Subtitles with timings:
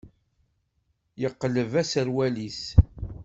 [1.21, 2.61] Yeqleb aserwal-is.